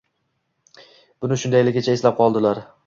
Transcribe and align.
Buni 1.25 1.39
shundayligingcha 1.43 1.97
eslab 1.99 2.21
qoldilar. 2.25 2.69